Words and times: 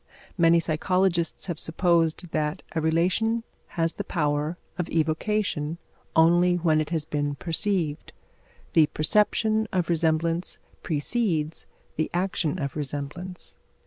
Many 0.35 0.59
psychologists 0.59 1.45
have 1.45 1.59
supposed 1.59 2.31
that 2.31 2.63
a 2.73 2.81
relation 2.81 3.43
has 3.77 3.93
the 3.93 4.03
power 4.03 4.57
of 4.79 4.89
evocation 4.89 5.77
only 6.15 6.55
when 6.55 6.81
it 6.81 6.89
has 6.89 7.05
been 7.05 7.35
perceived. 7.35 8.11
The 8.73 8.87
perception 8.87 9.67
of 9.71 9.89
resemblance 9.89 10.57
precedes 10.81 11.67
the 11.97 12.09
action 12.15 12.57
of 12.57 12.75
resemblance. 12.75 13.57